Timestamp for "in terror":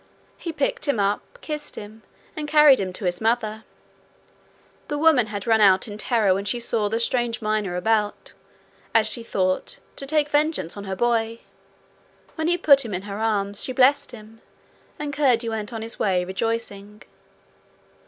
5.87-6.33